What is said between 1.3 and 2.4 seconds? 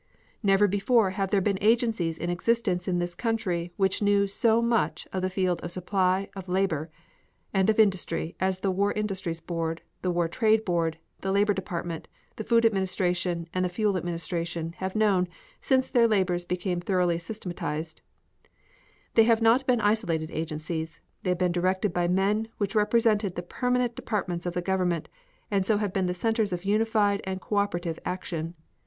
been agencies in